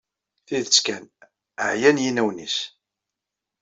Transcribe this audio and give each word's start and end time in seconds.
Tidet 0.47 0.77
kan, 0.85 1.03
ɛyan 1.67 2.01
yinawen-is. 2.03 2.57